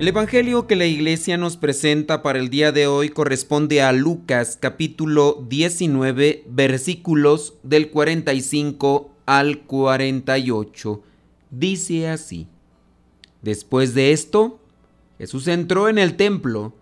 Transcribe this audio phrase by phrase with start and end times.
[0.00, 4.56] El Evangelio que la iglesia nos presenta para el día de hoy corresponde a Lucas
[4.58, 11.02] capítulo 19 versículos del 45 al 48.
[11.50, 12.46] Dice así.
[13.42, 14.58] Después de esto,
[15.18, 16.72] Jesús entró en el templo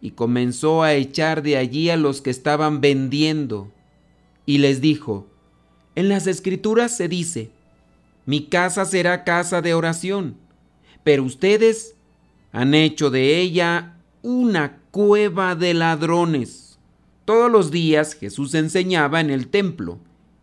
[0.00, 3.70] y comenzó a echar de allí a los que estaban vendiendo
[4.46, 5.28] y les dijo,
[5.94, 7.52] en las escrituras se dice,
[8.26, 10.38] mi casa será casa de oración,
[11.04, 11.93] pero ustedes
[12.54, 16.78] han hecho de ella una cueva de ladrones.
[17.24, 19.98] Todos los días Jesús enseñaba en el templo,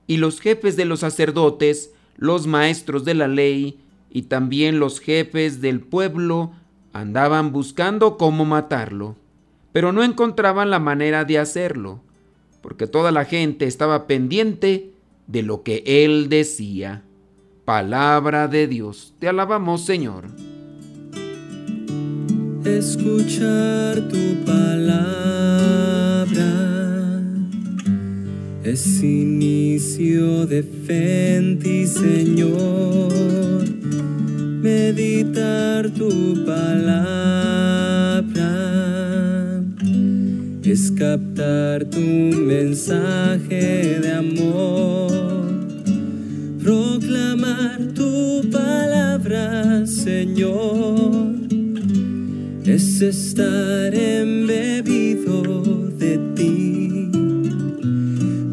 [0.08, 3.80] y los jefes de los sacerdotes, los maestros de la ley,
[4.12, 6.52] y también los jefes del pueblo
[6.92, 9.16] andaban buscando cómo matarlo,
[9.72, 12.02] pero no encontraban la manera de hacerlo,
[12.62, 14.92] porque toda la gente estaba pendiente
[15.28, 17.04] de lo que él decía.
[17.64, 20.26] Palabra de Dios, te alabamos Señor
[22.78, 25.02] escuchar tu palabra
[28.64, 33.12] es inicio de fe ti, Señor.
[34.62, 37.42] Meditar tu palabra
[40.64, 45.12] es captar tu mensaje de amor.
[46.64, 51.21] Proclamar tu palabra, Señor
[52.82, 55.44] es estar embebido
[56.00, 57.12] de ti,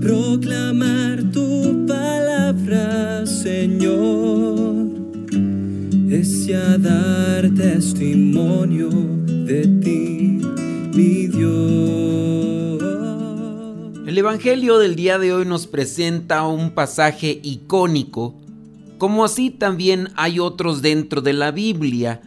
[0.03, 4.89] proclamar tu palabra, Señor,
[6.11, 10.43] es ya dar testimonio de ti,
[10.95, 12.83] mi Dios.
[14.07, 18.35] El Evangelio del día de hoy nos presenta un pasaje icónico,
[18.99, 22.21] como así también hay otros dentro de la Biblia,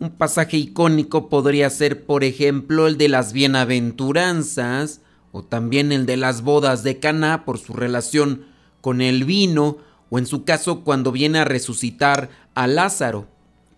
[0.00, 5.00] un pasaje icónico podría ser, por ejemplo, el de las bienaventuranzas
[5.32, 8.46] o también el de las bodas de Caná por su relación
[8.80, 9.78] con el vino
[10.10, 13.26] o en su caso cuando viene a resucitar a Lázaro.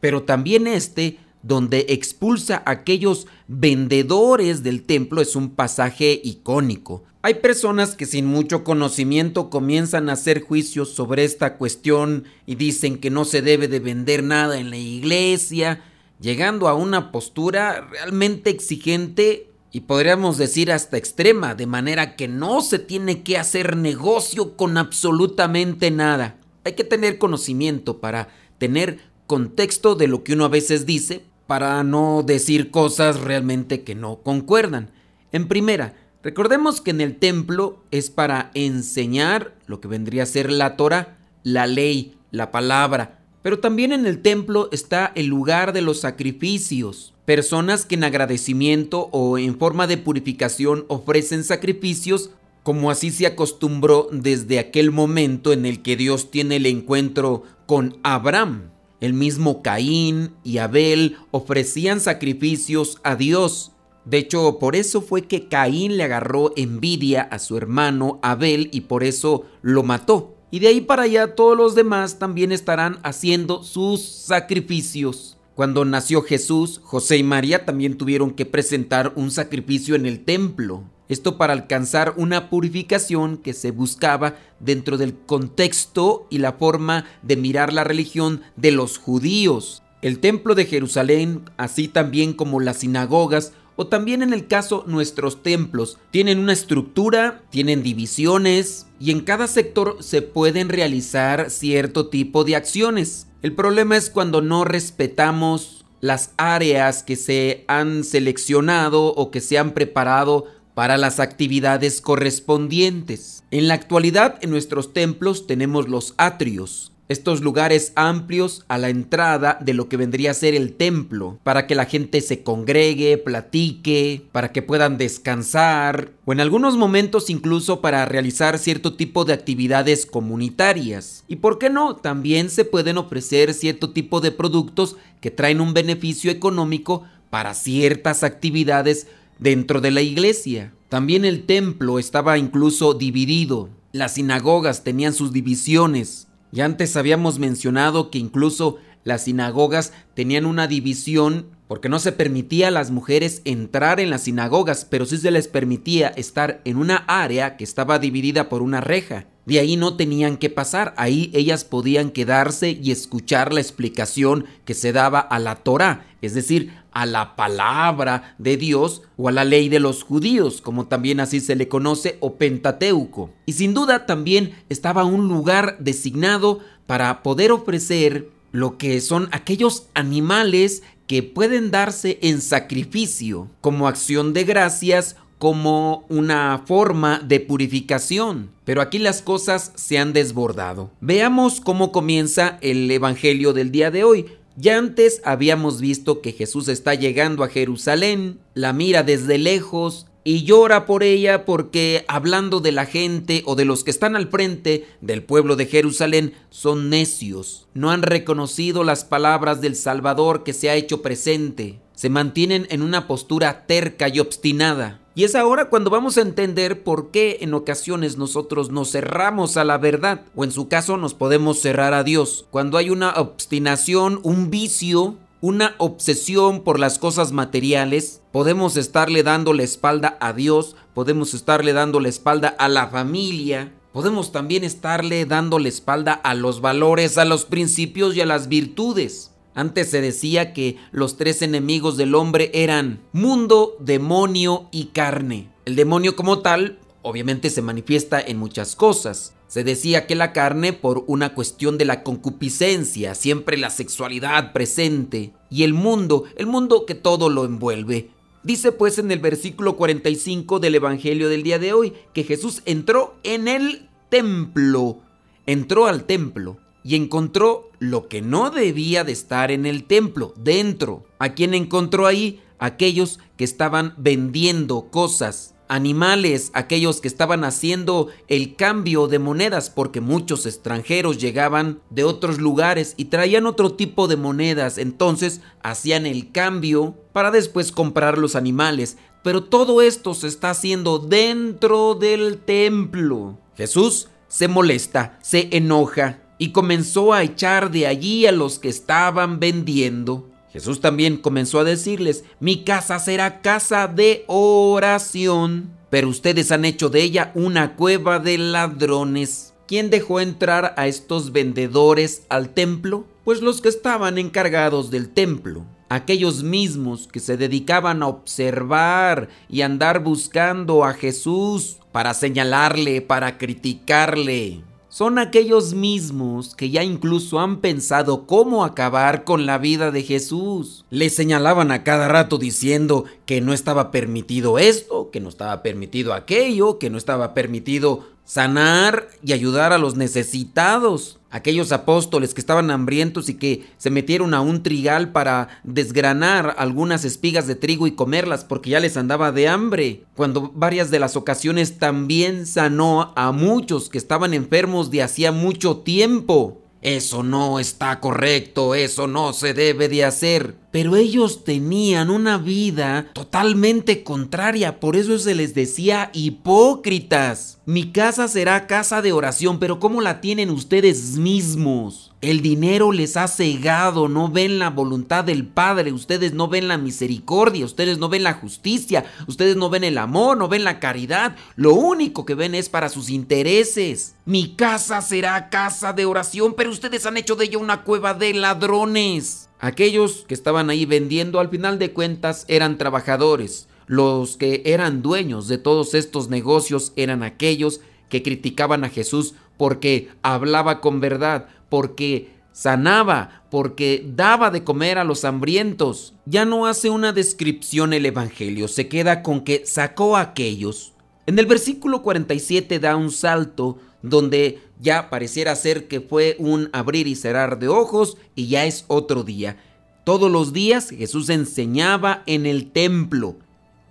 [0.00, 7.04] Pero también este donde expulsa a aquellos vendedores del templo es un pasaje icónico.
[7.22, 12.98] Hay personas que sin mucho conocimiento comienzan a hacer juicios sobre esta cuestión y dicen
[12.98, 15.82] que no se debe de vender nada en la iglesia,
[16.20, 22.60] llegando a una postura realmente exigente y podríamos decir hasta extrema, de manera que no
[22.60, 26.36] se tiene que hacer negocio con absolutamente nada.
[26.64, 31.82] Hay que tener conocimiento para tener contexto de lo que uno a veces dice, para
[31.84, 34.90] no decir cosas realmente que no concuerdan.
[35.32, 40.50] En primera, recordemos que en el templo es para enseñar lo que vendría a ser
[40.50, 45.80] la Torah, la ley, la palabra, pero también en el templo está el lugar de
[45.80, 47.14] los sacrificios.
[47.24, 52.30] Personas que en agradecimiento o en forma de purificación ofrecen sacrificios,
[52.62, 57.98] como así se acostumbró desde aquel momento en el que Dios tiene el encuentro con
[58.02, 58.70] Abraham.
[59.00, 63.72] El mismo Caín y Abel ofrecían sacrificios a Dios.
[64.04, 68.82] De hecho, por eso fue que Caín le agarró envidia a su hermano Abel y
[68.82, 70.36] por eso lo mató.
[70.50, 75.36] Y de ahí para allá todos los demás también estarán haciendo sus sacrificios.
[75.54, 80.84] Cuando nació Jesús, José y María también tuvieron que presentar un sacrificio en el templo.
[81.08, 87.36] Esto para alcanzar una purificación que se buscaba dentro del contexto y la forma de
[87.36, 89.82] mirar la religión de los judíos.
[90.02, 95.42] El templo de Jerusalén, así también como las sinagogas, o también en el caso nuestros
[95.42, 102.44] templos tienen una estructura, tienen divisiones y en cada sector se pueden realizar cierto tipo
[102.44, 103.26] de acciones.
[103.40, 109.56] El problema es cuando no respetamos las áreas que se han seleccionado o que se
[109.56, 110.44] han preparado
[110.74, 113.44] para las actividades correspondientes.
[113.50, 119.58] En la actualidad en nuestros templos tenemos los atrios, estos lugares amplios a la entrada
[119.60, 124.22] de lo que vendría a ser el templo, para que la gente se congregue, platique,
[124.30, 130.06] para que puedan descansar, o en algunos momentos incluso para realizar cierto tipo de actividades
[130.06, 131.24] comunitarias.
[131.26, 135.74] Y por qué no, también se pueden ofrecer cierto tipo de productos que traen un
[135.74, 139.08] beneficio económico para ciertas actividades
[139.40, 140.72] dentro de la iglesia.
[140.88, 143.68] También el templo estaba incluso dividido.
[143.90, 146.28] Las sinagogas tenían sus divisiones.
[146.52, 152.66] Y antes habíamos mencionado que incluso las sinagogas tenían una división porque no se permitía
[152.66, 156.96] a las mujeres entrar en las sinagogas, pero sí se les permitía estar en una
[157.06, 159.28] área que estaba dividida por una reja.
[159.46, 164.74] De ahí no tenían que pasar, ahí ellas podían quedarse y escuchar la explicación que
[164.74, 169.44] se daba a la Torah, es decir, a la palabra de Dios o a la
[169.44, 173.30] ley de los judíos, como también así se le conoce, o Pentateuco.
[173.46, 176.58] Y sin duda también estaba un lugar designado
[176.88, 184.32] para poder ofrecer lo que son aquellos animales que pueden darse en sacrificio como acción
[184.32, 188.52] de gracias como una forma de purificación.
[188.64, 190.92] Pero aquí las cosas se han desbordado.
[191.00, 194.26] Veamos cómo comienza el Evangelio del día de hoy.
[194.54, 200.44] Ya antes habíamos visto que Jesús está llegando a Jerusalén, la mira desde lejos, y
[200.44, 204.86] llora por ella porque hablando de la gente o de los que están al frente
[205.00, 210.70] del pueblo de Jerusalén son necios, no han reconocido las palabras del Salvador que se
[210.70, 215.00] ha hecho presente, se mantienen en una postura terca y obstinada.
[215.14, 219.64] Y es ahora cuando vamos a entender por qué en ocasiones nosotros nos cerramos a
[219.64, 222.46] la verdad o en su caso nos podemos cerrar a Dios.
[222.50, 229.52] Cuando hay una obstinación, un vicio, una obsesión por las cosas materiales, podemos estarle dando
[229.52, 235.24] la espalda a Dios, podemos estarle dando la espalda a la familia, podemos también estarle
[235.24, 239.32] dando la espalda a los valores, a los principios y a las virtudes.
[239.54, 245.50] Antes se decía que los tres enemigos del hombre eran mundo, demonio y carne.
[245.64, 249.34] El demonio como tal obviamente se manifiesta en muchas cosas.
[249.46, 255.32] Se decía que la carne por una cuestión de la concupiscencia, siempre la sexualidad presente,
[255.50, 258.10] y el mundo, el mundo que todo lo envuelve.
[258.42, 263.16] Dice pues en el versículo 45 del Evangelio del día de hoy que Jesús entró
[263.22, 265.00] en el templo,
[265.46, 271.04] entró al templo y encontró lo que no debía de estar en el templo, dentro.
[271.18, 272.40] ¿A quién encontró ahí?
[272.58, 280.00] Aquellos que estaban vendiendo cosas animales, aquellos que estaban haciendo el cambio de monedas, porque
[280.00, 286.32] muchos extranjeros llegaban de otros lugares y traían otro tipo de monedas, entonces hacían el
[286.32, 288.98] cambio para después comprar los animales.
[289.22, 293.38] Pero todo esto se está haciendo dentro del templo.
[293.56, 299.38] Jesús se molesta, se enoja y comenzó a echar de allí a los que estaban
[299.38, 300.29] vendiendo.
[300.52, 306.88] Jesús también comenzó a decirles, mi casa será casa de oración, pero ustedes han hecho
[306.88, 309.54] de ella una cueva de ladrones.
[309.68, 313.06] ¿Quién dejó entrar a estos vendedores al templo?
[313.24, 319.62] Pues los que estaban encargados del templo, aquellos mismos que se dedicaban a observar y
[319.62, 327.60] andar buscando a Jesús para señalarle, para criticarle son aquellos mismos que ya incluso han
[327.60, 330.84] pensado cómo acabar con la vida de Jesús.
[330.90, 336.12] Le señalaban a cada rato diciendo que no estaba permitido esto, que no estaba permitido
[336.12, 341.18] aquello, que no estaba permitido sanar y ayudar a los necesitados.
[341.30, 347.04] Aquellos apóstoles que estaban hambrientos y que se metieron a un trigal para desgranar algunas
[347.04, 350.04] espigas de trigo y comerlas porque ya les andaba de hambre.
[350.14, 355.78] Cuando varias de las ocasiones también sanó a muchos que estaban enfermos de hacía mucho
[355.78, 356.62] tiempo.
[356.82, 360.54] Eso no está correcto, eso no se debe de hacer.
[360.70, 367.58] Pero ellos tenían una vida totalmente contraria, por eso se les decía hipócritas.
[367.66, 372.12] Mi casa será casa de oración, pero ¿cómo la tienen ustedes mismos?
[372.20, 376.78] El dinero les ha cegado, no ven la voluntad del Padre, ustedes no ven la
[376.78, 381.34] misericordia, ustedes no ven la justicia, ustedes no ven el amor, no ven la caridad,
[381.56, 384.16] lo único que ven es para sus intereses.
[384.24, 388.34] Mi casa será casa de oración, pero ustedes han hecho de ella una cueva de
[388.34, 389.49] ladrones.
[389.60, 393.68] Aquellos que estaban ahí vendiendo al final de cuentas eran trabajadores.
[393.86, 400.08] Los que eran dueños de todos estos negocios eran aquellos que criticaban a Jesús porque
[400.22, 406.14] hablaba con verdad, porque sanaba, porque daba de comer a los hambrientos.
[406.24, 410.94] Ya no hace una descripción el Evangelio, se queda con que sacó a aquellos.
[411.26, 417.06] En el versículo 47 da un salto donde ya pareciera ser que fue un abrir
[417.06, 419.56] y cerrar de ojos y ya es otro día.
[420.04, 423.36] Todos los días Jesús enseñaba en el templo,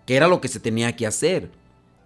[0.05, 1.51] que era lo que se tenía que hacer.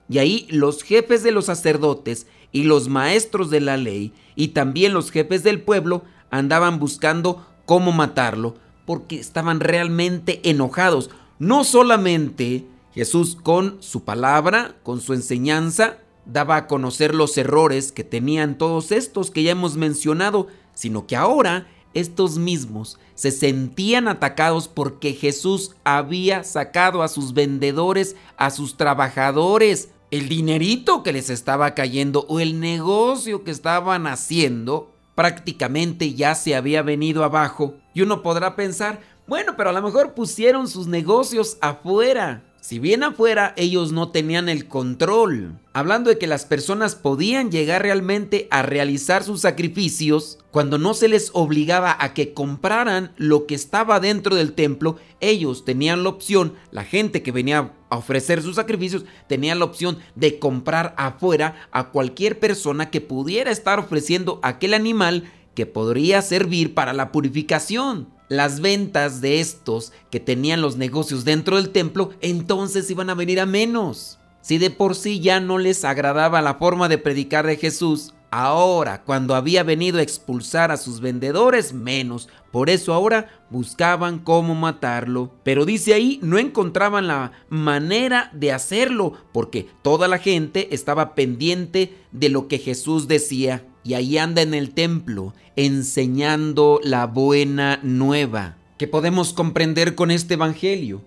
[0.09, 4.93] Y ahí los jefes de los sacerdotes y los maestros de la ley y también
[4.93, 8.55] los jefes del pueblo andaban buscando cómo matarlo
[8.85, 11.09] porque estaban realmente enojados.
[11.39, 18.03] No solamente Jesús con su palabra, con su enseñanza, daba a conocer los errores que
[18.03, 24.67] tenían todos estos que ya hemos mencionado, sino que ahora estos mismos se sentían atacados
[24.67, 31.73] porque Jesús había sacado a sus vendedores, a sus trabajadores, el dinerito que les estaba
[31.73, 37.75] cayendo o el negocio que estaban haciendo, prácticamente ya se había venido abajo.
[37.93, 42.43] Y uno podrá pensar, bueno, pero a lo mejor pusieron sus negocios afuera.
[42.63, 47.81] Si bien afuera ellos no tenían el control, hablando de que las personas podían llegar
[47.81, 53.55] realmente a realizar sus sacrificios, cuando no se les obligaba a que compraran lo que
[53.55, 58.55] estaba dentro del templo, ellos tenían la opción, la gente que venía a ofrecer sus
[58.55, 64.73] sacrificios, tenía la opción de comprar afuera a cualquier persona que pudiera estar ofreciendo aquel
[64.73, 71.25] animal que podría servir para la purificación las ventas de estos que tenían los negocios
[71.25, 74.19] dentro del templo, entonces iban a venir a menos.
[74.41, 79.03] Si de por sí ya no les agradaba la forma de predicar de Jesús, ahora
[79.03, 82.27] cuando había venido a expulsar a sus vendedores, menos.
[82.51, 85.31] Por eso ahora buscaban cómo matarlo.
[85.43, 91.95] Pero dice ahí, no encontraban la manera de hacerlo, porque toda la gente estaba pendiente
[92.11, 98.57] de lo que Jesús decía y ahí anda en el templo enseñando la buena nueva
[98.77, 101.01] que podemos comprender con este Evangelio.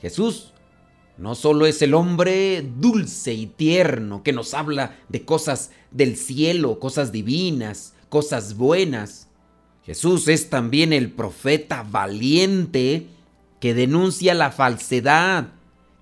[0.00, 0.52] Jesús
[1.16, 6.80] no solo es el hombre dulce y tierno que nos habla de cosas del cielo,
[6.80, 9.28] cosas divinas, cosas buenas.
[9.84, 13.06] Jesús es también el profeta valiente
[13.60, 15.48] que denuncia la falsedad,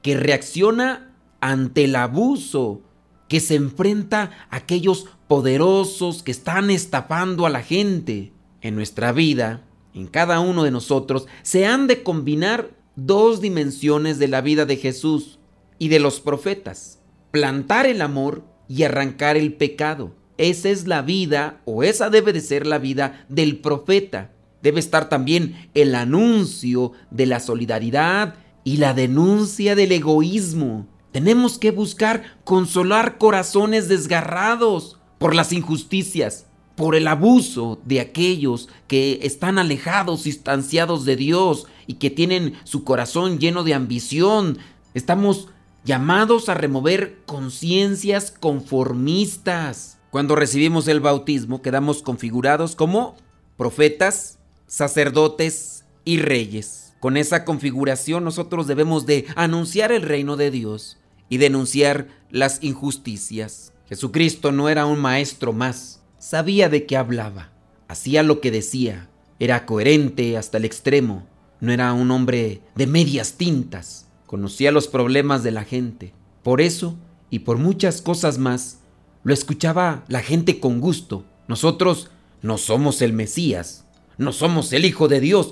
[0.00, 2.80] que reacciona ante el abuso,
[3.28, 8.34] que se enfrenta a aquellos poderosos que están estafando a la gente.
[8.60, 14.28] En nuestra vida, en cada uno de nosotros, se han de combinar dos dimensiones de
[14.28, 15.38] la vida de Jesús
[15.78, 17.00] y de los profetas.
[17.30, 20.14] Plantar el amor y arrancar el pecado.
[20.36, 24.32] Esa es la vida, o esa debe de ser la vida del profeta.
[24.60, 28.34] Debe estar también el anuncio de la solidaridad
[28.64, 30.86] y la denuncia del egoísmo.
[31.10, 39.20] Tenemos que buscar consolar corazones desgarrados, por las injusticias, por el abuso de aquellos que
[39.22, 44.58] están alejados, distanciados de Dios y que tienen su corazón lleno de ambición.
[44.94, 45.46] Estamos
[45.84, 49.98] llamados a remover conciencias conformistas.
[50.10, 53.14] Cuando recibimos el bautismo quedamos configurados como
[53.56, 56.94] profetas, sacerdotes y reyes.
[56.98, 60.98] Con esa configuración nosotros debemos de anunciar el reino de Dios
[61.28, 63.71] y denunciar las injusticias.
[63.92, 67.52] Jesucristo no era un maestro más, sabía de qué hablaba,
[67.88, 71.26] hacía lo que decía, era coherente hasta el extremo,
[71.60, 76.14] no era un hombre de medias tintas, conocía los problemas de la gente.
[76.42, 76.96] Por eso,
[77.28, 78.78] y por muchas cosas más,
[79.24, 81.26] lo escuchaba la gente con gusto.
[81.46, 82.08] Nosotros
[82.40, 83.84] no somos el Mesías,
[84.16, 85.50] no somos el Hijo de Dios,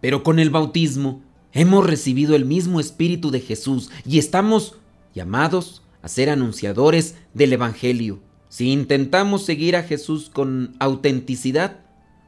[0.00, 4.76] pero con el bautismo hemos recibido el mismo Espíritu de Jesús y estamos
[5.12, 8.22] llamados a ser anunciadores del Evangelio.
[8.48, 11.80] Si intentamos seguir a Jesús con autenticidad,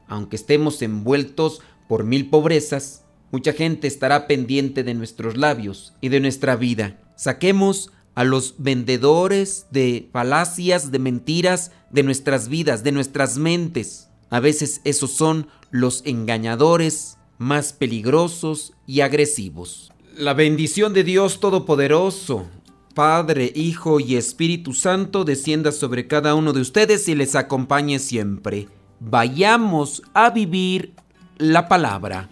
[0.07, 6.19] aunque estemos envueltos por mil pobrezas, mucha gente estará pendiente de nuestros labios y de
[6.19, 7.01] nuestra vida.
[7.15, 14.09] Saquemos a los vendedores de falacias, de mentiras, de nuestras vidas, de nuestras mentes.
[14.29, 19.91] A veces esos son los engañadores más peligrosos y agresivos.
[20.15, 22.47] La bendición de Dios Todopoderoso,
[22.93, 28.67] Padre, Hijo y Espíritu Santo descienda sobre cada uno de ustedes y les acompañe siempre.
[28.99, 30.93] Vayamos a vivir
[31.37, 32.29] la palabra.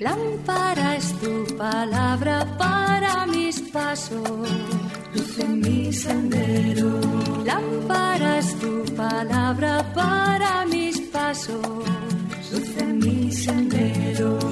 [0.00, 4.28] Lámpara es tu palabra para mis pasos,
[5.14, 7.00] luz en mi sendero.
[7.44, 11.64] Lámpara es tu palabra para mis pasos,
[12.50, 14.51] luz en mi sendero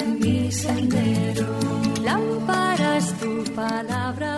[0.00, 1.48] En mi sendero.
[2.02, 4.29] Lámpara tu palabra